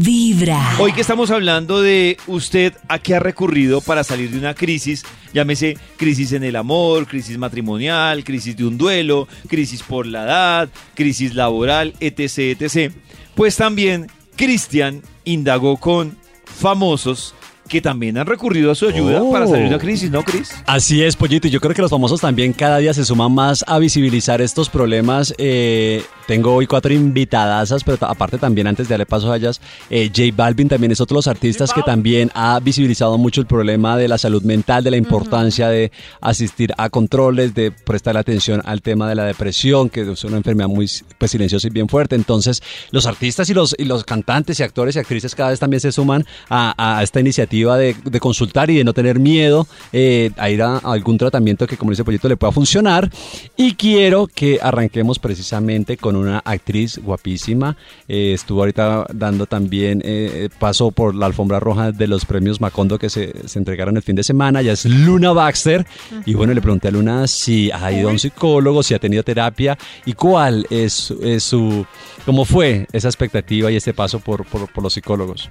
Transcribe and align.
Vibra. 0.00 0.76
Hoy 0.80 0.92
que 0.92 1.00
estamos 1.00 1.30
hablando 1.30 1.80
de 1.80 2.16
usted 2.26 2.72
a 2.88 2.98
qué 2.98 3.14
ha 3.14 3.20
recurrido 3.20 3.80
para 3.80 4.02
salir 4.02 4.30
de 4.30 4.38
una 4.38 4.54
crisis, 4.54 5.04
llámese 5.32 5.76
crisis 5.96 6.32
en 6.32 6.42
el 6.44 6.56
amor, 6.56 7.06
crisis 7.06 7.38
matrimonial, 7.38 8.24
crisis 8.24 8.56
de 8.56 8.64
un 8.66 8.76
duelo, 8.76 9.28
crisis 9.48 9.82
por 9.82 10.06
la 10.06 10.24
edad, 10.24 10.68
crisis 10.94 11.34
laboral, 11.34 11.94
etc, 12.00 12.60
etc. 12.60 12.92
Pues 13.34 13.56
también 13.56 14.08
Cristian 14.36 15.02
indagó 15.24 15.76
con 15.76 16.16
famosos 16.44 17.34
que 17.68 17.80
también 17.80 18.18
han 18.18 18.26
recurrido 18.26 18.70
a 18.70 18.74
su 18.74 18.86
ayuda 18.88 19.22
Oh. 19.22 19.32
para 19.32 19.46
salir 19.46 19.62
de 19.62 19.68
una 19.70 19.78
crisis, 19.78 20.10
¿no, 20.10 20.22
Cris? 20.22 20.52
Así 20.66 21.02
es, 21.02 21.16
Pollito. 21.16 21.46
y 21.48 21.50
Yo 21.50 21.60
creo 21.60 21.74
que 21.74 21.80
los 21.80 21.90
famosos 21.90 22.20
también 22.20 22.52
cada 22.52 22.76
día 22.78 22.92
se 22.92 23.04
suman 23.06 23.32
más 23.32 23.64
a 23.66 23.78
visibilizar 23.78 24.42
estos 24.42 24.68
problemas. 24.68 25.34
Eh, 25.38 26.04
tengo 26.26 26.54
hoy 26.54 26.66
cuatro 26.66 26.92
invitadasas, 26.92 27.84
pero 27.84 27.98
aparte 28.06 28.38
también, 28.38 28.66
antes 28.66 28.88
de 28.88 28.94
darle 28.94 29.06
paso 29.06 29.30
a 29.30 29.36
ellas, 29.36 29.60
eh, 29.90 30.10
J 30.14 30.34
Balvin 30.34 30.68
también 30.68 30.92
es 30.92 31.00
otro 31.00 31.14
de 31.14 31.18
los 31.18 31.26
artistas 31.26 31.72
que 31.72 31.82
también 31.82 32.30
ha 32.34 32.58
visibilizado 32.60 33.18
mucho 33.18 33.40
el 33.40 33.46
problema 33.46 33.96
de 33.96 34.08
la 34.08 34.18
salud 34.18 34.42
mental, 34.42 34.82
de 34.84 34.90
la 34.90 34.96
importancia 34.96 35.68
de 35.68 35.92
asistir 36.20 36.72
a 36.78 36.88
controles, 36.88 37.54
de 37.54 37.70
prestar 37.70 38.16
atención 38.16 38.62
al 38.64 38.82
tema 38.82 39.08
de 39.08 39.14
la 39.14 39.24
depresión, 39.24 39.90
que 39.90 40.00
es 40.00 40.24
una 40.24 40.36
enfermedad 40.36 40.68
muy 40.68 40.90
pues, 41.18 41.30
silenciosa 41.30 41.66
y 41.66 41.70
bien 41.70 41.88
fuerte. 41.88 42.14
Entonces, 42.14 42.62
los 42.90 43.06
artistas 43.06 43.48
y 43.50 43.54
los, 43.54 43.74
y 43.78 43.84
los 43.84 44.04
cantantes 44.04 44.60
y 44.60 44.62
actores 44.62 44.96
y 44.96 44.98
actrices 44.98 45.34
cada 45.34 45.50
vez 45.50 45.60
también 45.60 45.80
se 45.80 45.92
suman 45.92 46.24
a, 46.48 46.74
a 46.98 47.02
esta 47.02 47.20
iniciativa 47.20 47.76
de, 47.76 47.94
de 48.04 48.20
consultar 48.20 48.70
y 48.70 48.76
de 48.76 48.84
no 48.84 48.92
tener 48.92 49.18
miedo 49.18 49.66
eh, 49.92 50.30
a 50.36 50.50
ir 50.50 50.62
a, 50.62 50.78
a 50.78 50.92
algún 50.92 51.18
tratamiento 51.18 51.66
que, 51.66 51.76
como 51.76 51.90
dice 51.90 52.04
Pollito, 52.04 52.28
le 52.28 52.36
pueda 52.36 52.52
funcionar. 52.52 53.10
Y 53.56 53.74
quiero 53.74 54.26
que 54.26 54.58
arranquemos 54.62 55.18
precisamente 55.18 55.96
con 55.96 56.13
una 56.16 56.38
actriz 56.38 56.98
guapísima. 56.98 57.76
Eh, 58.08 58.32
estuvo 58.34 58.60
ahorita 58.60 59.06
dando 59.12 59.46
también 59.46 60.02
eh, 60.04 60.48
paso 60.58 60.90
por 60.90 61.14
la 61.14 61.26
alfombra 61.26 61.60
roja 61.60 61.92
de 61.92 62.06
los 62.06 62.24
premios 62.24 62.60
Macondo 62.60 62.98
que 62.98 63.10
se, 63.10 63.48
se 63.48 63.58
entregaron 63.58 63.96
el 63.96 64.02
fin 64.02 64.16
de 64.16 64.22
semana. 64.22 64.62
Ya 64.62 64.72
es 64.72 64.84
Luna 64.84 65.32
Baxter. 65.32 65.86
Y 66.26 66.34
bueno, 66.34 66.54
le 66.54 66.60
pregunté 66.60 66.88
a 66.88 66.90
Luna 66.90 67.26
si 67.26 67.70
ha 67.70 67.92
ido 67.92 68.08
a 68.08 68.12
un 68.12 68.18
psicólogo, 68.18 68.82
si 68.82 68.94
ha 68.94 68.98
tenido 68.98 69.22
terapia 69.22 69.76
y 70.04 70.12
cuál 70.14 70.66
es, 70.70 71.12
es 71.22 71.42
su... 71.42 71.86
¿Cómo 72.24 72.46
fue 72.46 72.86
esa 72.92 73.08
expectativa 73.08 73.70
y 73.70 73.76
este 73.76 73.92
paso 73.92 74.18
por, 74.18 74.46
por, 74.46 74.66
por 74.72 74.82
los 74.82 74.94
psicólogos? 74.94 75.48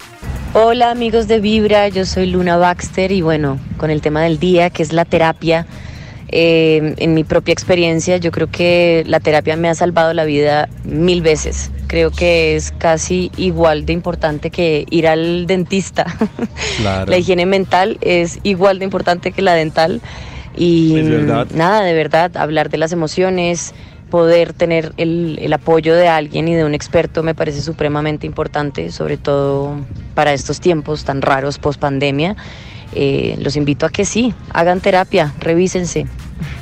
Hola 0.56 0.90
amigos 0.90 1.28
de 1.28 1.40
Vibra, 1.40 1.88
yo 1.90 2.06
soy 2.06 2.26
Luna 2.28 2.58
Baxter 2.58 3.12
y 3.12 3.22
bueno, 3.22 3.60
con 3.78 3.92
el 3.92 4.02
tema 4.02 4.22
del 4.22 4.40
día 4.40 4.70
que 4.72 4.82
es 4.82 4.92
la 4.92 5.06
terapia, 5.06 5.68
eh, 6.30 6.96
en 6.98 7.14
mi 7.14 7.24
propia 7.24 7.52
experiencia 7.52 8.18
yo 8.18 8.32
creo 8.32 8.50
que 8.50 9.04
la 9.06 9.20
terapia 9.20 9.56
me 9.56 9.70
ha 9.70 9.76
salvado 9.76 10.14
la 10.14 10.26
vida 10.26 10.70
mil 10.84 11.22
veces. 11.22 11.72
Creo 11.88 12.12
que 12.12 12.56
es 12.56 12.72
casi 12.72 13.32
igual 13.38 13.86
de 13.86 13.94
importante 13.94 14.50
que 14.50 14.86
ir 14.90 15.08
al 15.08 15.48
dentista. 15.48 16.06
Claro. 16.78 17.12
La 17.12 17.18
higiene 17.18 17.46
mental 17.46 17.98
es 18.02 18.40
igual 18.42 18.80
de 18.80 18.86
importante 18.86 19.32
que 19.32 19.42
la 19.42 19.54
dental. 19.54 20.02
Y 20.56 20.94
mm, 21.04 21.56
nada, 21.56 21.84
de 21.84 21.94
verdad, 21.94 22.36
hablar 22.36 22.70
de 22.70 22.78
las 22.78 22.92
emociones, 22.92 23.74
poder 24.10 24.54
tener 24.54 24.92
el, 24.98 25.38
el 25.42 25.54
apoyo 25.54 25.94
de 25.94 26.08
alguien 26.08 26.48
y 26.48 26.56
de 26.56 26.64
un 26.64 26.74
experto 26.74 27.22
me 27.22 27.36
parece 27.36 27.62
supremamente 27.62 28.26
importante, 28.26 28.92
sobre 28.92 29.18
todo 29.18 29.76
para 30.16 30.34
estos 30.34 30.60
tiempos 30.60 31.04
tan 31.04 31.22
raros 31.22 31.60
post 31.60 31.80
pandemia. 31.80 32.36
Eh, 32.96 33.36
los 33.40 33.56
invito 33.56 33.86
a 33.86 33.90
que 33.90 34.06
sí, 34.06 34.34
hagan 34.52 34.80
terapia, 34.82 35.34
revísense. 35.40 36.06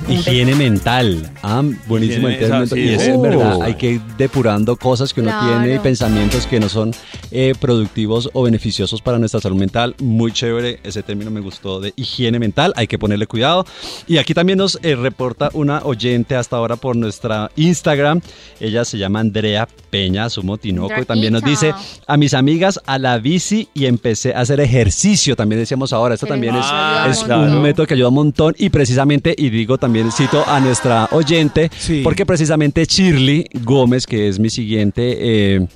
Higiene 0.07 0.55
mental. 0.55 1.31
Ah, 1.43 1.63
buenísimo 1.87 2.27
el 2.27 2.33
Higiene, 2.35 2.47
término. 2.49 2.63
esa, 2.63 2.75
sí, 2.75 2.81
Y 2.81 2.89
es 2.89 3.09
oh. 3.15 3.21
verdad, 3.21 3.61
hay 3.61 3.75
que 3.75 3.91
ir 3.91 4.01
depurando 4.17 4.75
cosas 4.75 5.13
que 5.13 5.21
uno 5.21 5.29
Claro. 5.31 5.61
tiene 5.61 5.75
y 5.75 5.79
pensamientos 5.79 6.45
que 6.47 6.59
no 6.59 6.67
son 6.69 6.91
eh, 7.31 7.53
productivos 7.59 8.29
o 8.33 8.43
beneficiosos 8.43 9.01
para 9.01 9.17
nuestra 9.19 9.39
salud 9.39 9.57
mental. 9.57 9.95
Muy 9.99 10.31
chévere, 10.31 10.79
ese 10.83 11.03
término 11.03 11.31
me 11.31 11.39
gustó 11.39 11.79
de 11.79 11.93
higiene 11.95 12.39
mental, 12.39 12.73
hay 12.75 12.87
que 12.87 12.99
ponerle 12.99 13.27
cuidado. 13.27 13.65
Y 14.07 14.17
aquí 14.17 14.33
también 14.33 14.57
nos 14.57 14.77
eh, 14.83 14.95
reporta 14.95 15.49
una 15.53 15.79
oyente 15.83 16.35
hasta 16.35 16.57
ahora 16.57 16.75
por 16.75 16.95
nuestra 16.95 17.49
Instagram. 17.55 18.21
Ella 18.59 18.83
se 18.85 18.97
llama 18.97 19.19
Andrea 19.21 19.67
Peña, 19.89 20.29
Sumo 20.29 20.57
Tinoco, 20.57 20.99
y 21.01 21.05
también 21.05 21.33
nos 21.33 21.43
dice 21.43 21.73
a 22.07 22.17
mis 22.17 22.33
amigas 22.33 22.79
a 22.85 22.97
la 22.99 23.17
bici 23.17 23.69
y 23.73 23.85
empecé 23.85 24.33
a 24.33 24.39
hacer 24.41 24.59
ejercicio. 24.59 25.35
También 25.35 25.59
decíamos 25.59 25.93
ahora, 25.93 26.15
esto 26.15 26.27
también 26.27 26.55
es, 26.55 26.65
es 27.09 27.23
ayuda 27.23 27.37
un 27.39 27.61
método 27.61 27.87
que 27.87 27.93
ayuda 27.93 28.09
un 28.09 28.15
montón 28.15 28.55
y 28.57 28.69
precisamente, 28.69 29.33
y 29.37 29.49
digo 29.49 29.70
también 29.77 30.11
cito 30.11 30.43
a 30.47 30.59
nuestra 30.59 31.07
oyente, 31.11 31.69
Sí. 31.77 32.01
porque 32.03 32.25
precisamente 32.25 32.85
Shirley 32.85 33.45
Gómez, 33.63 34.05
que 34.07 34.27
es 34.27 34.39
mi 34.39 34.49
siguiente 34.49 35.17
eh, 35.55 35.67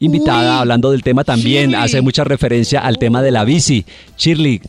invitada, 0.00 0.54
Uy, 0.56 0.60
hablando 0.60 0.90
del 0.90 1.02
tema, 1.02 1.24
también 1.24 1.70
Shirley. 1.70 1.84
hace 1.84 2.00
mucha 2.00 2.24
referencia 2.24 2.80
al 2.80 2.98
tema 2.98 3.22
de 3.22 3.30
la 3.30 3.44
bici. 3.44 3.84
Shirley, 4.18 4.60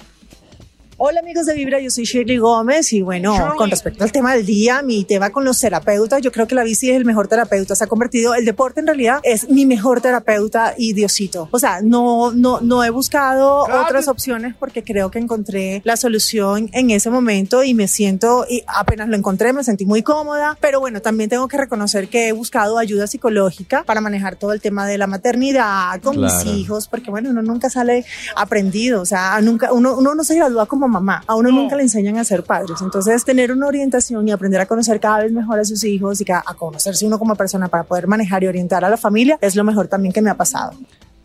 Hola 0.97 1.19
amigos 1.19 1.45
de 1.45 1.53
Vibra, 1.55 1.81
yo 1.81 1.91
soy 1.91 2.05
Shirley 2.05 2.37
Gómez 2.37 2.93
y 2.93 3.01
bueno, 3.01 3.53
con 3.57 3.69
respecto 3.69 4.05
al 4.05 4.13
tema 4.13 4.33
del 4.33 4.45
día, 4.45 4.81
mi 4.81 5.03
tema 5.03 5.29
con 5.29 5.43
los 5.43 5.59
terapeutas, 5.59 6.21
yo 6.21 6.31
creo 6.31 6.47
que 6.47 6.55
la 6.55 6.63
bici 6.63 6.89
es 6.89 6.95
el 6.95 7.03
mejor 7.03 7.27
terapeuta, 7.27 7.75
se 7.75 7.83
ha 7.83 7.87
convertido, 7.87 8.33
el 8.33 8.45
deporte 8.45 8.79
en 8.79 8.87
realidad 8.87 9.19
es 9.23 9.49
mi 9.49 9.65
mejor 9.65 9.99
terapeuta 9.99 10.73
y 10.77 10.93
Diosito. 10.93 11.49
O 11.51 11.59
sea, 11.59 11.81
no, 11.83 12.31
no, 12.31 12.61
no 12.61 12.81
he 12.81 12.91
buscado 12.91 13.65
otras 13.83 14.07
opciones 14.07 14.55
porque 14.57 14.85
creo 14.85 15.11
que 15.11 15.19
encontré 15.19 15.81
la 15.83 15.97
solución 15.97 16.69
en 16.71 16.89
ese 16.91 17.09
momento 17.09 17.61
y 17.61 17.73
me 17.73 17.89
siento, 17.89 18.45
y 18.49 18.63
apenas 18.65 19.09
lo 19.09 19.17
encontré, 19.17 19.51
me 19.51 19.65
sentí 19.65 19.85
muy 19.85 20.01
cómoda, 20.01 20.57
pero 20.61 20.79
bueno, 20.79 21.01
también 21.01 21.29
tengo 21.29 21.49
que 21.49 21.57
reconocer 21.57 22.07
que 22.07 22.29
he 22.29 22.31
buscado 22.31 22.77
ayuda 22.77 23.05
psicológica 23.07 23.83
para 23.83 23.99
manejar 23.99 24.37
todo 24.37 24.53
el 24.53 24.61
tema 24.61 24.87
de 24.87 24.97
la 24.97 25.07
maternidad 25.07 26.01
con 26.01 26.15
Claro. 26.15 26.33
mis 26.45 26.55
hijos, 26.55 26.87
porque 26.87 27.11
bueno, 27.11 27.31
uno 27.31 27.41
nunca 27.41 27.69
sale 27.69 28.05
aprendido, 28.37 29.01
o 29.01 29.05
sea, 29.05 29.41
nunca, 29.41 29.73
uno, 29.73 29.97
uno 29.97 30.15
no 30.15 30.23
se 30.23 30.35
gradúa 30.35 30.65
como 30.67 30.84
mamá, 30.87 31.23
a 31.27 31.35
uno 31.35 31.51
nunca 31.51 31.75
le 31.75 31.83
enseñan 31.83 32.17
a 32.17 32.23
ser 32.23 32.43
padres, 32.43 32.81
entonces 32.81 33.23
tener 33.25 33.51
una 33.51 33.67
orientación 33.67 34.27
y 34.27 34.31
aprender 34.31 34.61
a 34.61 34.65
conocer 34.65 34.99
cada 34.99 35.19
vez 35.23 35.31
mejor 35.31 35.59
a 35.59 35.65
sus 35.65 35.83
hijos 35.83 36.21
y 36.21 36.25
a 36.31 36.41
conocerse 36.57 37.05
uno 37.05 37.19
como 37.19 37.35
persona 37.35 37.67
para 37.67 37.83
poder 37.83 38.07
manejar 38.07 38.43
y 38.43 38.47
orientar 38.47 38.83
a 38.85 38.89
la 38.89 38.97
familia 38.97 39.37
es 39.41 39.55
lo 39.55 39.63
mejor 39.63 39.87
también 39.87 40.13
que 40.13 40.21
me 40.21 40.29
ha 40.29 40.35
pasado. 40.35 40.73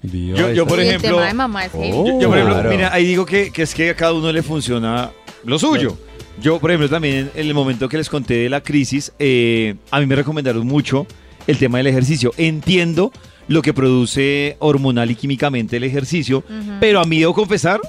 Yo, 0.03 0.50
yo, 0.53 0.66
por 0.66 0.81
el 0.81 0.87
ejemplo, 0.88 1.16
tema 1.16 1.26
de 1.26 1.34
mamá 1.34 1.66
es. 1.66 1.72
Oh. 1.75 1.78
yo, 2.06 2.19
yo, 2.20 2.28
por 2.28 2.38
ejemplo, 2.38 2.54
Claro. 2.54 2.70
mira, 2.70 2.93
ahí 2.93 3.04
digo 3.04 3.26
que, 3.26 3.50
que 3.50 3.62
es 3.62 3.75
que 3.75 3.91
a 3.91 3.94
cada 3.94 4.15
uno 4.15 4.32
le 4.32 4.43
funciona 4.43 5.10
lo 5.44 5.59
suyo. 5.59 5.97
Yo, 6.41 6.59
por 6.59 6.70
ejemplo, 6.70 6.88
también 6.88 7.31
en 7.34 7.47
el 7.47 7.53
momento 7.53 7.87
que 7.88 7.99
les 7.99 8.09
conté 8.09 8.34
de 8.34 8.49
la 8.49 8.62
crisis, 8.62 9.12
eh, 9.19 9.75
a 9.91 10.00
mí 10.00 10.06
me 10.06 10.16
recomendaron 10.16 10.66
mucho 10.66 11.06
el 11.47 11.59
tema 11.59 11.78
del 11.78 11.88
ejercicio. 11.88 12.32
Entiendo 12.38 13.12
lo 13.47 13.60
que 13.60 13.75
produce 13.75 14.56
hormonal 14.60 15.10
y 15.10 15.16
químicamente 15.16 15.76
el 15.76 15.84
ejercicio, 15.84 16.44
pero 16.78 17.00
a 17.00 17.04
mí 17.04 17.19
debo 17.20 17.34
confesar, 17.34 17.81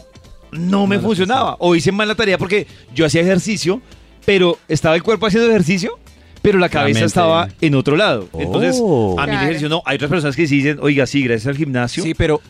no 0.52 0.88
me 0.88 1.00
funcionaba. 1.00 1.56
O 1.60 1.76
hice 1.76 1.92
mal 1.92 2.08
la 2.08 2.16
tarea 2.16 2.38
porque 2.38 2.68
yo 2.94 3.06
hacía 3.06 3.22
ejercicio, 3.22 3.82
pero 4.26 4.58
estaba 4.68 4.96
el 4.96 5.04
cuerpo 5.04 5.26
haciendo 5.28 5.50
ejercicio, 5.50 5.98
pero 6.42 6.60
la 6.60 6.70
cabeza 6.70 7.06
estaba 7.06 7.50
en 7.62 7.76
otro 7.76 7.96
lado. 7.96 8.28
Entonces, 8.34 8.78
Oh. 8.82 9.16
a 9.20 9.26
mí 9.26 9.32
el 9.32 9.38
Claro. 9.38 9.44
ejercicio 9.44 9.70
no. 9.70 9.82
Hay 9.86 9.96
otras 9.96 10.10
personas 10.10 10.36
que 10.36 10.48
sí 10.48 10.58
dicen, 10.58 10.80
oiga, 10.82 11.06
sí, 11.06 11.24
gracias 11.24 11.48
al 11.48 11.58
gimnasio. 11.58 12.04
Sí, 12.04 12.14
pero, 12.14 12.42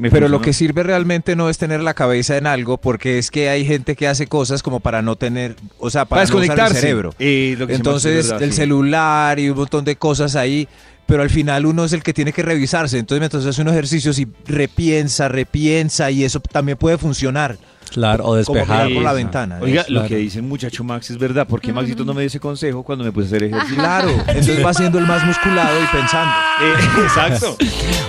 pero 0.00 0.28
lo 0.28 0.38
funcionó". 0.38 0.40
que 0.40 0.52
sirve 0.52 0.82
realmente 0.82 1.36
no 1.36 1.48
es 1.48 1.58
tener 1.58 1.80
la 1.80 1.94
cabeza 1.94 2.36
en 2.36 2.46
algo, 2.46 2.78
porque 2.78 3.18
es 3.18 3.30
que 3.30 3.48
hay 3.48 3.64
gente 3.64 3.96
que 3.96 4.08
hace 4.08 4.26
cosas 4.26 4.62
como 4.62 4.80
para 4.80 5.02
no 5.02 5.16
tener, 5.16 5.56
o 5.78 5.90
sea, 5.90 6.04
para, 6.04 6.24
para 6.24 6.34
no 6.34 6.40
usar 6.40 6.58
el 6.70 6.76
cerebro. 6.76 7.10
Lo 7.10 7.16
que 7.18 7.52
hace 7.64 7.74
Entonces, 7.74 8.28
verdad, 8.28 8.42
el 8.42 8.50
sí. 8.50 8.56
celular 8.56 9.38
y 9.38 9.50
un 9.50 9.56
montón 9.56 9.84
de 9.84 9.96
cosas 9.96 10.36
ahí, 10.36 10.68
pero 11.06 11.22
al 11.22 11.30
final 11.30 11.66
uno 11.66 11.84
es 11.84 11.92
el 11.92 12.02
que 12.02 12.14
tiene 12.14 12.32
que 12.32 12.42
revisarse. 12.42 12.98
Entonces, 12.98 13.20
mientras 13.20 13.44
hace 13.44 13.60
unos 13.62 13.74
ejercicios 13.74 14.18
y 14.18 14.26
repiensa, 14.46 15.28
repiensa, 15.28 16.10
y 16.10 16.24
eso 16.24 16.40
también 16.40 16.78
puede 16.78 16.98
funcionar. 16.98 17.58
Claro, 17.92 18.24
o 18.24 18.26
Como 18.26 18.36
despejar. 18.36 18.86
mirar 18.86 18.94
por 18.94 19.02
la 19.04 19.12
ventana. 19.12 19.58
Oiga, 19.60 19.82
lo 19.88 20.00
Claro. 20.00 20.08
que 20.08 20.16
dice 20.16 20.38
el 20.38 20.44
muchacho 20.44 20.84
Max 20.84 21.10
es 21.10 21.18
verdad. 21.18 21.46
¿Por 21.46 21.60
qué 21.60 21.72
Maxito 21.72 22.04
no 22.04 22.14
me 22.14 22.22
dio 22.22 22.26
ese 22.28 22.40
consejo 22.40 22.82
cuando 22.82 23.04
me 23.04 23.12
puse 23.12 23.26
a 23.26 23.28
hacer 23.28 23.42
ejercicio? 23.44 23.76
Claro, 23.76 24.08
entonces 24.28 24.64
va 24.64 24.74
siendo 24.74 24.98
el 24.98 25.06
más 25.06 25.24
musculado 25.24 25.76
y 25.82 25.86
pensando. 25.96 26.32
Eh, 26.62 27.02
exacto. 27.04 27.56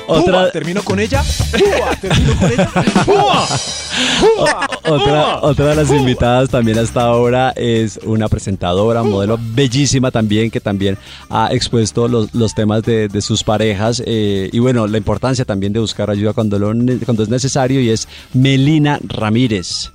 Otra, 0.08 0.52
termino 0.52 0.82
con 0.84 1.00
ella. 1.00 1.24
Termino 2.02 2.36
con 2.38 2.52
ella. 2.52 2.70
Otra, 4.86 5.40
otra 5.42 5.66
de 5.68 5.76
las 5.76 5.92
invitadas 5.92 6.50
también 6.50 6.78
hasta 6.80 7.02
ahora 7.02 7.52
es 7.56 8.00
una 8.04 8.28
presentadora, 8.28 9.04
modelo 9.04 9.40
bellísima 9.40 10.12
también, 10.12 10.52
que 10.52 10.60
también 10.60 10.98
ha 11.30 11.50
expuesto 11.54 12.08
los, 12.08 12.34
los 12.34 12.54
temas 12.54 12.84
de, 12.84 13.08
de 13.08 13.22
sus 13.22 13.44
parejas 13.44 14.02
eh, 14.06 14.50
y 14.52 14.60
bueno, 14.60 14.88
la 14.88 14.98
importancia 14.98 15.46
también 15.46 15.74
de 15.74 15.80
buscar 15.80 16.10
ayuda 16.10 16.34
cuando, 16.34 16.60
lo 16.60 16.74
cuando 17.06 17.24
es 17.24 17.30
necesario 17.30 17.80
y 17.82 17.90
es 17.90 18.08
Melina 18.34 19.00
Ramírez. 19.08 19.73
Ramírez. 19.74 19.92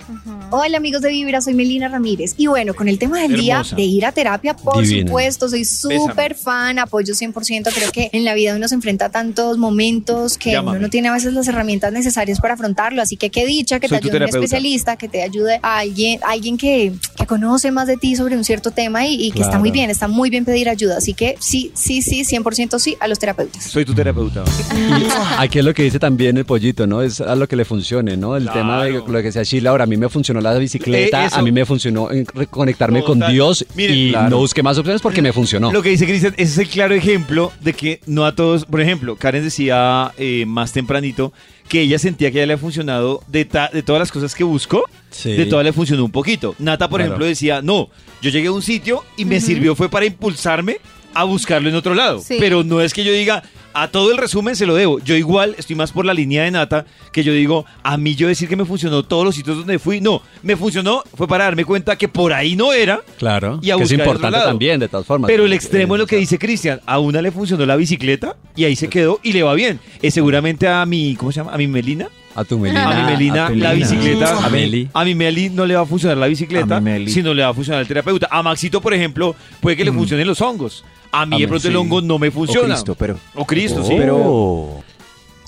Hola 0.51 0.77
amigos 0.79 1.03
de 1.03 1.11
Vibra, 1.11 1.41
soy 1.41 1.55
Melina 1.55 1.89
Ramírez. 1.89 2.35
Y 2.37 2.47
bueno, 2.47 2.75
con 2.75 2.89
el 2.89 2.99
tema 2.99 3.21
del 3.21 3.33
Hermosa. 3.35 3.77
día 3.77 3.77
de 3.77 3.83
ir 3.83 4.07
a 4.07 4.13
terapia, 4.13 4.55
por 4.55 4.83
Divina. 4.83 5.07
supuesto, 5.09 5.49
soy 5.49 5.65
súper 5.65 6.35
fan, 6.35 6.79
apoyo 6.79 7.15
100%. 7.15 7.73
Creo 7.75 7.93
que 7.93 8.11
en 8.13 8.25
la 8.25 8.35
vida 8.35 8.55
uno 8.57 8.69
se 8.69 8.75
enfrenta 8.75 9.07
a 9.07 9.11
tantos 9.11 9.59
momentos 9.59 10.39
que 10.39 10.53
Llámame. 10.53 10.79
uno 10.79 10.87
no 10.87 10.91
tiene 10.91 11.09
a 11.09 11.13
veces 11.13 11.33
las 11.33 11.47
herramientas 11.49 11.93
necesarias 11.93 12.41
para 12.41 12.55
afrontarlo. 12.55 13.03
Así 13.03 13.17
que 13.17 13.31
qué 13.31 13.47
dicha 13.47 13.79
que 13.81 13.89
Soy 13.89 13.99
te 14.01 14.07
ayude 14.09 14.17
un 14.19 14.23
especialista, 14.25 14.97
que 14.97 15.09
te 15.09 15.23
ayude 15.23 15.61
a 15.63 15.79
alguien, 15.79 16.21
alguien 16.27 16.57
que, 16.57 16.93
que 17.17 17.27
conoce 17.27 17.71
más 17.71 17.87
de 17.87 17.97
ti 17.97 18.17
sobre 18.17 18.37
un 18.37 18.45
cierto 18.45 18.71
tema 18.71 19.07
y, 19.07 19.15
y 19.27 19.31
que 19.33 19.43
está 19.43 19.59
muy 19.59 19.71
bien, 19.71 19.91
está 19.91 20.09
muy 20.09 20.31
bien 20.31 20.45
pedir 20.45 20.69
ayuda. 20.69 20.97
Así 20.99 21.15
que 21.15 21.37
sí, 21.41 21.71
sí, 21.75 22.03
sí, 22.03 22.23
100% 22.25 22.79
sí 22.79 22.97
a 23.01 23.09
los 23.09 23.19
terapeutas. 23.19 23.65
Soy 23.65 23.85
tu 23.85 23.95
terapeuta. 23.95 24.45
Y 24.89 25.07
aquí 25.39 25.59
es 25.59 25.65
lo 25.65 25.75
que 25.75 25.83
dice 25.83 25.99
también 25.99 26.37
el 26.39 26.45
pollito, 26.45 26.87
¿no? 26.87 27.03
Es 27.03 27.21
a 27.21 27.35
lo 27.35 27.47
que 27.49 27.57
le 27.57 27.65
funcione, 27.65 28.17
¿no? 28.17 28.37
El 28.37 28.45
Claro. 28.45 28.59
tema 28.61 28.85
de 28.85 28.93
lo 28.93 29.05
que 29.07 29.23
decía 29.25 29.43
Sheila, 29.43 29.68
ahora 29.69 29.85
a 29.85 29.87
mí 29.87 29.97
me 29.97 30.09
funcionó 30.09 30.41
la 30.41 30.57
bicicleta, 30.59 31.27
Eh, 31.27 31.31
a 31.33 31.43
mí 31.43 31.53
me 31.53 31.65
funcionó 31.65 32.11
en 32.11 32.27
reconectarme 32.35 33.03
con. 33.05 33.21
Dios 33.31 33.65
Miren, 33.75 33.97
y 33.97 34.11
claro. 34.11 34.31
no 34.31 34.39
busqué 34.39 34.63
más 34.63 34.77
opciones 34.79 35.01
porque 35.03 35.23
me 35.23 35.33
funcionó. 35.33 35.71
Lo 35.73 35.83
que 35.83 35.91
dice 35.91 36.07
Cristian, 36.07 36.35
ese 36.37 36.53
es 36.53 36.59
el 36.59 36.69
claro 36.69 36.95
ejemplo 36.95 37.53
de 37.61 37.73
que 37.75 38.01
no 38.07 38.25
a 38.25 38.35
todos, 38.35 38.65
por 38.65 38.81
ejemplo, 38.81 39.17
Karen 39.17 39.45
decía 39.45 40.13
eh, 40.19 40.45
más 40.47 40.73
tempranito 40.73 41.33
que 41.69 41.83
ella 41.83 41.99
sentía 41.99 42.31
que 42.31 42.39
a 42.39 42.43
ella 42.43 42.47
le 42.49 42.53
ha 42.55 42.59
funcionado 42.59 43.23
de, 43.29 43.45
ta- 43.45 43.69
de 43.73 43.83
todas 43.83 44.01
las 44.01 44.11
cosas 44.11 44.35
que 44.35 44.43
buscó, 44.45 44.85
Sí. 45.11 45.33
de 45.33 45.45
todas 45.47 45.65
le 45.65 45.73
funcionó 45.73 46.05
un 46.05 46.11
poquito. 46.11 46.55
Nata, 46.59 46.89
por 46.89 46.99
Claro. 47.01 47.11
ejemplo, 47.13 47.27
decía, 47.27 47.61
no, 47.63 47.89
yo 48.23 48.31
llegué 48.31 48.49
a 48.49 48.53
un 48.53 48.63
sitio 48.63 49.05
y 49.19 49.25
me 49.27 49.41
sirvió 49.41 49.75
fue 49.75 49.89
para 49.91 50.07
impulsarme 50.07 50.79
a 51.15 51.25
buscarlo 51.25 51.69
en 51.69 51.75
otro 51.75 51.95
lado. 51.95 52.21
Sí. 52.21 52.37
Pero 52.39 52.63
no 52.65 52.81
es 52.81 52.93
que 52.93 53.05
yo 53.05 53.13
diga, 53.13 53.43
a 53.75 53.89
todo 53.89 54.11
el 54.11 54.19
resumen 54.19 54.57
se 54.57 54.67
lo 54.67 54.75
debo. 54.75 54.99
Yo 55.01 55.15
igual 55.15 55.55
estoy 55.59 55.77
más 55.77 55.93
por 55.93 56.05
la 56.05 56.15
línea 56.15 56.43
de 56.45 56.51
Nata, 56.51 56.85
que 57.13 57.23
yo 57.23 57.33
digo, 57.33 57.65
a 57.83 57.97
mí 57.97 58.15
yo 58.15 58.27
decir 58.29 58.49
que 58.49 58.57
me 58.57 58.65
funcionó 58.65 59.03
todos 59.05 59.25
los 59.25 59.35
sitios 59.35 59.59
donde 59.59 59.79
fui, 59.79 60.01
no, 60.01 60.23
me 60.43 60.57
funcionó 60.57 61.03
fue 61.15 61.29
para 61.29 61.45
darme 61.45 61.65
cuenta 61.65 61.97
que 61.97 62.09
por 62.09 62.33
ahí 62.33 62.57
no 62.57 62.73
era. 62.73 63.01
Claro, 63.19 63.59
Y 63.63 63.71
a 63.71 63.77
que 63.77 63.83
es 63.85 63.93
importante 63.93 64.31
lado. 64.31 64.49
también, 64.49 64.81
de 64.81 64.89
todas 64.89 65.07
formas. 65.07 65.29
Pero 65.29 65.45
el 65.45 65.53
Eh, 65.53 65.57
extremo 65.57 65.95
es 65.97 66.01
lo 66.01 66.07
que 66.07 66.17
dice 66.17 66.39
Cristian. 66.39 66.81
A 66.87 66.99
una 66.99 67.23
le 67.23 67.31
funcionó 67.31 67.65
la 67.67 67.77
bicicleta 67.77 68.37
y 68.57 68.65
ahí 68.65 68.75
se 68.77 68.89
quedó 68.89 69.21
y 69.23 69.33
le 69.33 69.43
va 69.43 69.55
bien. 69.55 69.79
Eh, 70.03 70.11
seguramente 70.11 70.67
a 70.69 70.85
mi, 70.87 71.15
¿cómo 71.17 71.31
se 71.33 71.41
llama? 71.41 71.53
A 71.53 71.59
mi 71.59 71.67
Melina. 71.69 72.09
A 72.35 72.45
tu 72.45 72.57
Melina. 72.59 72.89
A 72.91 72.95
mi 73.05 73.11
Melina, 73.13 73.47
a 73.47 73.49
tu 73.49 73.55
la 73.57 73.73
bicicleta. 73.73 74.45
A 74.47 74.49
Meli. 74.49 74.89
A 74.95 75.05
mi 75.05 75.15
Meli 75.17 75.51
no 75.51 75.67
le 75.67 75.75
va 75.75 75.81
a 75.83 75.87
funcionar 75.87 76.17
la 76.19 76.29
bicicleta, 76.29 76.81
sino 77.09 77.35
le 77.35 77.43
va 77.43 77.49
a 77.49 77.55
funcionar 77.55 77.83
el 77.83 77.89
terapeuta. 77.89 78.29
A 78.31 78.43
Maxito, 78.45 78.81
por 78.81 78.95
ejemplo, 78.95 79.35
puede 79.61 79.77
que 79.77 79.85
le 79.85 79.93
funcionen 79.93 80.27
los 80.27 80.41
hongos. 80.41 80.85
A 81.13 81.25
mí 81.27 81.37
A 81.37 81.39
de 81.41 81.49
pronto 81.49 81.63
sí. 81.63 81.69
el 81.69 81.77
hongo 81.77 82.01
no 82.03 82.19
me 82.19 82.29
O 82.29 82.33
funciona. 82.33 82.75
Cristo, 82.75 82.95
pero 82.95 83.19
O 83.35 83.45
Cristo, 83.45 83.83
sí. 83.85 83.95
Pero- 83.97 84.17
Oh. 84.19 84.85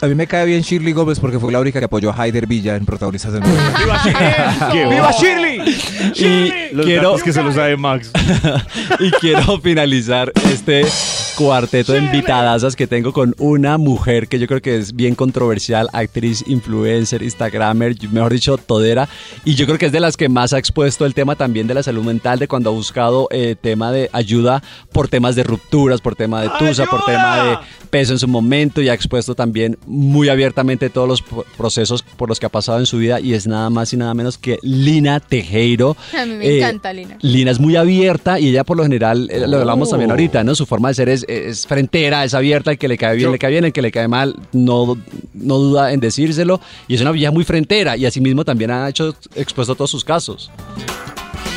a 0.03 0.07
mí 0.07 0.15
me 0.15 0.27
cae 0.27 0.47
bien 0.47 0.63
Shirley 0.63 0.93
Gómez 0.95 1.21
porque 1.21 1.39
fue 1.39 1.53
la 1.53 1.61
única 1.61 1.79
que 1.79 1.85
apoyó 1.85 2.11
a 2.11 2.15
Haider 2.23 2.47
Villa 2.47 2.77
en 2.77 2.87
protagonistas 2.87 3.33
del 3.35 3.43
mundo. 3.43 3.61
¡Viva 4.91 5.13
Shirley! 5.13 5.61
Y 6.17 6.75
Los 6.75 6.87
quiero, 6.87 7.03
datos 7.11 7.23
que 7.23 7.33
se 7.33 7.43
lo 7.43 7.53
sabe 7.53 7.77
Max. 7.77 8.11
y 9.01 9.11
quiero 9.13 9.61
finalizar 9.61 10.33
este 10.51 10.85
cuarteto 11.41 11.95
de 11.95 12.01
invitadasas 12.01 12.77
que 12.77 12.87
tengo 12.87 13.15
con 13.15 13.35
una 13.39 13.79
mujer 13.79 14.29
que 14.29 14.39
yo 14.39 14.47
creo 14.47 14.61
que 14.61 14.77
es 14.77 14.95
bien 14.95 15.15
controversial, 15.15 15.89
actriz, 15.95 16.45
influencer, 16.47 17.23
instagramer, 17.23 17.97
mejor 18.13 18.35
dicho, 18.35 18.59
todera. 18.59 19.09
Y 19.43 19.55
yo 19.55 19.65
creo 19.65 19.79
que 19.79 19.87
es 19.87 19.93
de 19.93 20.01
las 20.01 20.19
que 20.19 20.29
más 20.29 20.53
ha 20.53 20.59
expuesto 20.59 21.07
el 21.07 21.15
tema 21.15 21.37
también 21.37 21.67
de 21.67 21.73
la 21.73 21.83
salud 21.83 22.05
mental, 22.05 22.39
de 22.39 22.47
cuando 22.47 22.69
ha 22.69 22.75
buscado 22.75 23.27
eh, 23.31 23.57
tema 23.59 23.91
de 23.91 24.11
ayuda 24.13 24.63
por 24.93 25.09
temas 25.09 25.35
de 25.35 25.45
rupturas, 25.45 26.03
por 26.03 26.15
tema 26.15 26.43
de 26.43 26.51
tusa, 26.59 26.85
por 26.85 27.07
tema 27.07 27.43
de 27.43 27.59
peso 27.91 28.13
en 28.13 28.19
su 28.19 28.29
momento 28.29 28.81
y 28.81 28.89
ha 28.89 28.95
expuesto 28.95 29.35
también 29.35 29.77
muy 29.87 30.29
abiertamente 30.29 30.89
todos 30.91 31.09
los 31.09 31.23
pro- 31.23 31.45
procesos 31.57 32.03
por 32.03 32.29
los 32.29 32.39
que 32.41 32.47
ha 32.47 32.49
pasado 32.49 32.79
en 32.79 32.87
su 32.87 32.99
vida 32.99 33.21
y 33.21 33.35
es 33.35 33.47
nada 33.47 33.69
más 33.71 33.93
y 33.93 33.97
nada 33.97 34.15
menos 34.15 34.39
que 34.39 34.59
Lina 34.63 35.21
Tejero. 35.21 35.97
A 36.19 36.25
mí 36.27 36.35
me 36.35 36.47
Eh, 36.47 36.59
encanta, 36.59 36.93
Lina. 36.93 37.19
Lina 37.21 37.51
es 37.51 37.59
muy 37.61 37.77
abierta 37.77 38.39
y 38.41 38.49
ella 38.49 38.65
por 38.65 38.77
lo 38.77 38.83
general, 38.85 39.29
eh, 39.31 39.47
lo 39.47 39.59
hablamos 39.59 39.89
Oh. 39.89 39.91
también 39.93 40.11
ahorita, 40.11 40.45
¿no? 40.45 40.55
Su 40.55 40.67
forma 40.67 40.89
de 40.89 40.95
ser 40.95 41.09
es, 41.09 41.25
es 41.29 41.67
frentera, 41.67 42.25
es 42.25 42.35
abierta, 42.35 42.71
el 42.71 42.79
que 42.79 42.89
le 42.89 42.97
cae 42.97 43.17
bien, 43.17 43.27
Yo- 43.29 43.33
le 43.33 43.39
cae 43.39 43.51
bien, 43.51 43.65
el 43.65 43.73
que 43.73 43.83
le 43.83 43.91
cae 43.91 44.09
mal, 44.09 44.37
no, 44.53 44.97
no 45.35 45.59
duda 45.59 45.93
en 45.93 46.01
decírselo. 46.01 46.61
Y 46.89 46.95
es 46.95 47.01
una 47.01 47.11
vieja 47.13 47.33
muy 47.33 47.45
frentera 47.45 47.97
y 47.97 48.07
asimismo 48.07 48.45
también 48.45 48.71
ha 48.71 48.89
hecho 48.89 49.15
expuesto 49.35 49.75
todos 49.75 49.91
sus 49.91 50.05
casos. 50.05 50.51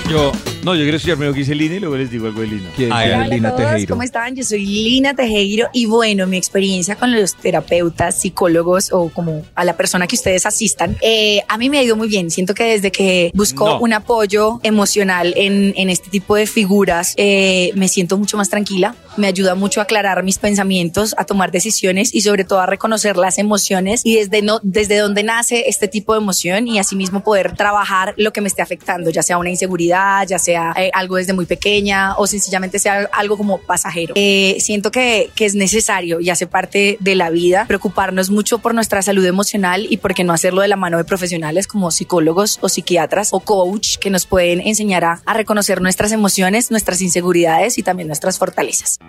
Yo, 0.10 0.32
no, 0.64 0.76
yo 0.76 0.82
quiero 0.82 0.98
estudiar 0.98 1.18
primero 1.18 1.34
que 1.34 1.40
dice 1.40 1.56
Lina 1.56 1.76
y 1.76 1.80
luego 1.80 1.96
les 1.96 2.12
digo 2.12 2.28
algo 2.28 2.42
de 2.42 2.48
Lina. 2.48 2.70
¿Quién 2.76 2.92
Ay, 2.94 3.10
es 3.10 3.16
Hola 3.16 3.28
Lina 3.30 3.50
a 3.50 3.56
todos, 3.56 3.72
Tejero? 3.72 3.90
¿cómo 3.96 4.04
están? 4.04 4.36
Yo 4.36 4.44
soy 4.44 4.64
Lina 4.66 5.16
Tejero 5.16 5.70
y 5.74 5.86
bueno, 5.88 6.28
mi 6.28 6.38
experiencia 6.38 6.96
con 6.96 7.12
los 7.14 7.36
terapeutas, 7.36 8.20
psicólogos 8.22 8.92
o 8.92 9.10
como 9.10 9.44
a 9.56 9.64
la 9.66 9.76
persona 9.76 10.06
que 10.06 10.16
ustedes 10.16 10.46
asistan, 10.46 10.98
eh, 11.02 11.42
a 11.48 11.58
mí 11.58 11.70
me 11.70 11.80
ha 11.80 11.84
ido 11.84 11.96
muy 11.96 12.10
bien. 12.10 12.30
Siento 12.30 12.54
que 12.54 12.64
desde 12.66 12.92
que 12.92 13.32
busco 13.34 13.66
No. 13.66 13.80
un 13.80 13.94
apoyo 13.94 14.60
emocional 14.62 15.34
en, 15.38 15.74
en 15.78 15.90
este 15.90 16.10
tipo 16.10 16.36
de 16.36 16.46
figuras, 16.48 17.14
eh, 17.18 17.72
me 17.76 17.88
siento 17.88 18.18
mucho 18.18 18.38
más 18.38 18.50
tranquila, 18.50 18.96
me 19.18 19.28
ayuda 19.28 19.56
mucho 19.56 19.80
a 19.80 19.84
aclarar 19.84 20.22
mis 20.24 20.38
pensamientos, 20.38 21.16
a 21.18 21.26
tomar 21.26 21.52
decisiones 21.52 22.14
y 22.14 22.22
sobre 22.22 22.44
todo 22.44 22.60
a 22.60 22.66
reconocer 22.68 23.16
las 23.18 23.38
emociones 23.40 24.02
y 24.04 24.16
desde, 24.18 24.42
no, 24.42 24.60
desde 24.64 24.98
dónde 24.98 25.24
nace 25.24 25.64
este 25.70 25.88
tipo 25.88 26.14
de 26.14 26.20
emoción 26.20 26.68
y 26.68 26.78
asimismo 26.78 27.24
poder 27.24 27.56
trabajar 27.56 28.14
lo 28.18 28.34
que 28.34 28.42
me 28.42 28.48
esté 28.48 28.62
afectando, 28.62 29.10
ya 29.10 29.24
sea 29.24 29.38
una 29.38 29.50
inseguridad, 29.50 29.93
ya 30.28 30.40
sea 30.40 30.74
eh, 30.76 30.90
algo 30.94 31.18
desde 31.18 31.34
muy 31.34 31.46
pequeña 31.46 32.16
o 32.18 32.28
sencillamente 32.28 32.80
sea 32.80 33.10
algo 33.12 33.38
como 33.38 33.60
pasajero. 33.60 34.14
Eh, 34.18 34.58
siento 34.60 34.92
que, 34.92 35.30
que 35.36 35.46
es 35.46 35.56
necesario 35.56 36.20
y 36.20 36.30
hace 36.30 36.48
parte 36.48 36.98
de 37.00 37.16
la 37.16 37.30
vida 37.30 37.66
preocuparnos 37.68 38.30
mucho 38.30 38.60
por 38.60 38.74
nuestra 38.74 39.02
salud 39.02 39.26
emocional 39.26 39.88
y 39.90 39.98
por 39.98 40.14
qué 40.14 40.24
no 40.24 40.34
hacerlo 40.34 40.62
de 40.62 40.68
la 40.68 40.76
mano 40.76 40.98
de 40.98 41.04
profesionales 41.04 41.68
como 41.68 41.92
psicólogos 41.92 42.60
o 42.62 42.70
psiquiatras 42.70 43.30
o 43.32 43.40
coach 43.40 43.98
que 43.98 44.10
nos 44.10 44.26
pueden 44.26 44.60
enseñar 44.62 45.06
a, 45.06 45.22
a 45.26 45.34
reconocer 45.34 45.82
nuestras 45.82 46.12
emociones, 46.12 46.72
nuestras 46.72 47.02
inseguridades 47.02 47.78
y 47.78 47.84
también 47.84 48.08
nuestras 48.08 48.38
fortalezas. 48.38 49.00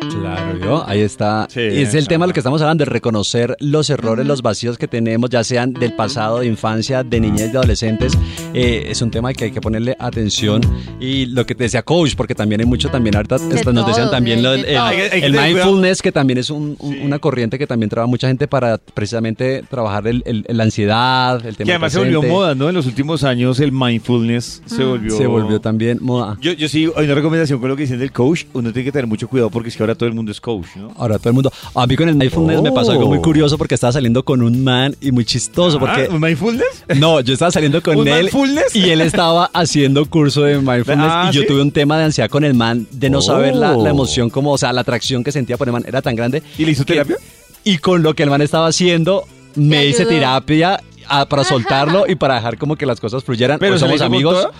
Claro, 0.00 0.58
yo, 0.58 0.84
ahí 0.88 1.00
está. 1.00 1.46
Sí, 1.50 1.60
es 1.60 1.94
el 1.94 2.08
tema 2.08 2.24
de 2.24 2.28
lo 2.28 2.34
que 2.34 2.40
estamos 2.40 2.60
hablando, 2.62 2.84
de 2.84 2.90
reconocer 2.90 3.56
los 3.60 3.90
errores, 3.90 4.26
los 4.26 4.42
vacíos 4.42 4.78
que 4.78 4.88
tenemos, 4.88 5.30
ya 5.30 5.42
sean 5.44 5.72
del 5.72 5.94
pasado, 5.94 6.40
de 6.40 6.46
infancia, 6.46 7.02
de 7.02 7.20
niñez, 7.20 7.52
de 7.52 7.58
adolescentes. 7.58 8.12
Eh, 8.54 8.86
es 8.88 9.02
un 9.02 9.10
tema 9.10 9.32
que 9.32 9.46
hay 9.46 9.50
que 9.50 9.60
ponerle 9.60 9.96
atención. 9.98 10.60
Y 11.00 11.26
lo 11.26 11.44
que 11.46 11.54
te 11.54 11.64
decía 11.64 11.82
coach, 11.82 12.14
porque 12.16 12.34
también 12.34 12.60
hay 12.60 12.66
mucho, 12.66 12.88
también 12.90 13.16
ahorita 13.16 13.36
esto 13.36 13.72
nos 13.72 13.86
decían 13.86 14.10
también 14.10 14.38
de- 14.38 14.42
lo 14.42 14.50
de 14.52 14.56
del- 14.58 14.66
el, 14.66 15.24
el 15.24 15.32
tener 15.32 15.54
mindfulness, 15.54 16.02
que 16.02 16.12
también 16.12 16.38
es 16.38 16.50
un- 16.50 16.76
un- 16.78 17.00
una 17.02 17.18
corriente 17.18 17.58
que 17.58 17.66
también 17.66 17.90
trabaja 17.90 18.08
mucha 18.08 18.28
gente 18.28 18.48
para 18.48 18.78
precisamente 18.78 19.62
trabajar 19.68 20.06
el- 20.06 20.22
el- 20.26 20.44
la 20.48 20.64
ansiedad, 20.64 21.44
el 21.44 21.56
tema 21.56 21.66
Que 21.66 21.72
además 21.72 21.92
se 21.92 21.98
volvió 21.98 22.20
presente. 22.20 22.38
moda, 22.38 22.54
¿no? 22.54 22.68
En 22.68 22.74
los 22.74 22.86
últimos 22.86 23.24
años 23.24 23.60
el 23.60 23.72
mindfulness 23.72 24.62
se 24.66 24.84
volvió... 24.84 25.16
Se 25.16 25.26
volvió 25.26 25.60
también 25.60 25.98
moda. 26.00 26.36
Yo, 26.40 26.52
yo 26.52 26.68
sí, 26.68 26.88
hay 26.96 27.04
una 27.04 27.14
recomendación 27.14 27.60
con 27.60 27.68
lo 27.68 27.76
que 27.76 27.82
dicen 27.82 27.98
del 27.98 28.12
coach. 28.12 28.44
Uno 28.52 28.72
tiene 28.72 28.84
que 28.84 28.92
tener 28.92 29.06
mucho 29.06 29.28
cuidado 29.28 29.50
porque 29.50 29.68
es 29.68 29.76
que 29.76 29.85
ahora 29.86 29.94
todo 29.94 30.08
el 30.08 30.14
mundo 30.14 30.32
es 30.32 30.40
coach, 30.40 30.66
¿no? 30.76 30.92
Ahora 30.96 31.18
todo 31.18 31.28
el 31.30 31.34
mundo. 31.34 31.52
A 31.74 31.86
mí 31.86 31.96
con 31.96 32.08
el 32.08 32.14
mindfulness 32.16 32.60
me 32.62 32.72
pasó 32.72 32.92
algo 32.92 33.06
muy 33.06 33.20
curioso 33.20 33.56
porque 33.56 33.74
estaba 33.74 33.92
saliendo 33.92 34.24
con 34.24 34.42
un 34.42 34.62
man 34.64 34.94
y 35.00 35.12
muy 35.12 35.24
chistoso 35.24 35.78
porque 35.78 36.08
Ah, 36.10 36.18
¿Mindfulness? 36.18 36.84
No, 36.96 37.20
yo 37.20 37.32
estaba 37.32 37.50
saliendo 37.50 37.82
con 37.82 37.96
¿Un 37.98 38.08
él 38.08 38.22
mindfulness? 38.24 38.74
y 38.76 38.90
él 38.90 39.00
estaba 39.00 39.50
haciendo 39.52 40.04
curso 40.06 40.42
de 40.42 40.56
mindfulness 40.58 41.06
Ah, 41.10 41.28
y 41.30 41.34
yo 41.34 41.42
¿sí? 41.42 41.48
tuve 41.48 41.62
un 41.62 41.70
tema 41.70 41.96
de 41.98 42.04
ansiedad 42.04 42.28
con 42.30 42.44
el 42.44 42.54
man 42.54 42.86
de 42.90 43.10
no 43.10 43.18
Oh. 43.18 43.22
saber 43.22 43.54
la, 43.54 43.76
la 43.76 43.90
emoción 43.90 44.28
como, 44.30 44.52
o 44.52 44.58
sea, 44.58 44.72
la 44.72 44.82
atracción 44.82 45.22
que 45.24 45.32
sentía 45.32 45.56
por 45.56 45.68
el 45.68 45.72
man 45.72 45.84
era 45.86 46.02
tan 46.02 46.14
grande. 46.16 46.42
¿Y 46.58 46.64
le 46.64 46.72
hizo 46.72 46.84
que- 46.84 46.94
terapia? 46.94 47.16
Y 47.64 47.78
con 47.78 48.02
lo 48.02 48.14
que 48.14 48.22
el 48.22 48.30
man 48.30 48.42
estaba 48.42 48.66
haciendo, 48.68 49.24
me 49.54 49.86
hice 49.86 50.02
ayudó. 50.02 50.14
terapia 50.14 50.80
para 51.28 51.44
soltarlo 51.44 52.04
y 52.08 52.14
para 52.16 52.34
dejar 52.34 52.58
como 52.58 52.76
que 52.76 52.84
las 52.86 53.00
cosas 53.00 53.22
fluyeran. 53.24 53.58
¿Pero 53.58 53.74
Hoy 53.74 53.78
somos 53.80 54.00
amigos. 54.00 54.34
toda? 54.34 54.50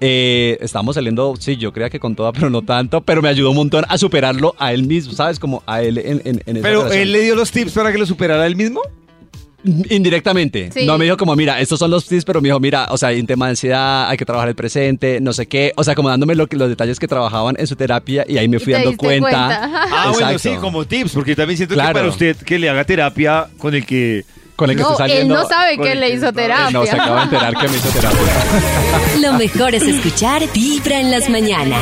Eh, 0.00 0.58
estamos 0.60 0.94
saliendo, 0.94 1.34
sí, 1.38 1.56
yo 1.56 1.72
creía 1.72 1.88
que 1.90 1.98
con 1.98 2.14
toda, 2.14 2.32
pero 2.32 2.50
no 2.50 2.62
tanto, 2.62 3.00
pero 3.00 3.22
me 3.22 3.28
ayudó 3.28 3.50
un 3.50 3.56
montón 3.56 3.84
a 3.88 3.96
superarlo 3.98 4.54
a 4.58 4.72
él 4.72 4.82
mismo, 4.84 5.12
¿sabes? 5.14 5.38
Como 5.38 5.62
a 5.66 5.82
él 5.82 5.98
en, 5.98 6.20
en, 6.24 6.42
en 6.44 6.56
esa 6.58 6.62
Pero 6.68 6.80
relación. 6.82 7.02
él 7.02 7.12
le 7.12 7.20
dio 7.22 7.34
los 7.34 7.50
tips 7.50 7.72
para 7.72 7.90
que 7.92 7.98
lo 7.98 8.04
superara 8.06 8.46
él 8.46 8.56
mismo. 8.56 8.80
Indirectamente. 9.90 10.70
Sí. 10.72 10.86
No 10.86 10.96
me 10.98 11.04
dijo 11.06 11.16
como, 11.16 11.34
mira, 11.34 11.60
estos 11.60 11.78
son 11.78 11.90
los 11.90 12.06
tips, 12.06 12.24
pero 12.24 12.40
me 12.40 12.48
dijo, 12.48 12.60
mira, 12.60 12.86
o 12.90 12.96
sea, 12.98 13.08
hay 13.08 13.20
un 13.20 13.26
tema 13.26 13.46
de 13.46 13.50
ansiedad, 13.50 14.08
hay 14.08 14.16
que 14.16 14.24
trabajar 14.24 14.48
el 14.48 14.54
presente, 14.54 15.20
no 15.20 15.32
sé 15.32 15.46
qué. 15.46 15.72
O 15.76 15.82
sea, 15.84 15.94
como 15.94 16.08
dándome 16.08 16.34
lo 16.34 16.46
que, 16.46 16.56
los 16.56 16.68
detalles 16.68 16.98
que 17.00 17.08
trabajaban 17.08 17.56
en 17.58 17.66
su 17.66 17.74
terapia 17.74 18.24
y 18.28 18.38
ahí 18.38 18.48
me 18.48 18.60
fui 18.60 18.72
dando 18.72 18.96
cuenta. 18.96 19.20
cuenta. 19.30 19.72
Ah, 19.98 20.12
bueno, 20.12 20.38
sí, 20.38 20.50
como 20.60 20.84
tips, 20.84 21.12
porque 21.12 21.30
yo 21.32 21.36
también 21.36 21.56
siento 21.56 21.74
Claro. 21.74 21.88
que 21.90 21.94
para 21.94 22.08
usted 22.08 22.36
que 22.36 22.58
le 22.58 22.68
haga 22.68 22.84
terapia 22.84 23.48
con 23.58 23.74
el 23.74 23.84
que... 23.86 24.24
Con 24.56 24.70
el 24.70 24.76
que 24.76 24.82
No, 24.82 24.90
estoy 24.92 25.04
él 25.04 25.10
saliendo. 25.10 25.34
no 25.34 25.48
sabe 25.48 25.78
que 25.78 25.94
le 25.94 26.10
hizo 26.10 26.32
terapia. 26.32 26.70
No, 26.70 26.84
se 26.86 26.92
acaba 26.92 27.16
de 27.18 27.22
enterar 27.24 27.56
que 27.58 27.68
me 27.68 27.76
hizo 27.76 27.88
terapia. 27.90 28.18
Lo 29.20 29.32
mejor 29.34 29.74
es 29.74 29.82
escuchar 29.82 30.42
Vibra 30.52 30.98
en 30.98 31.10
las 31.10 31.28
mañanas. 31.28 31.80